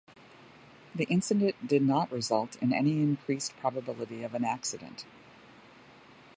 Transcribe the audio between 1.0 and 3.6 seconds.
incident did not result in any increased